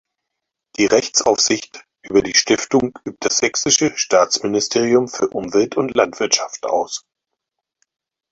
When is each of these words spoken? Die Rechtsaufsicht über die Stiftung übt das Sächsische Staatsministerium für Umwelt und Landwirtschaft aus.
Die 0.77 0.87
Rechtsaufsicht 0.87 1.85
über 2.01 2.23
die 2.23 2.33
Stiftung 2.33 2.97
übt 3.05 3.17
das 3.19 3.37
Sächsische 3.37 3.95
Staatsministerium 3.95 5.07
für 5.07 5.27
Umwelt 5.27 5.77
und 5.77 5.93
Landwirtschaft 5.93 6.63
aus. 6.65 7.05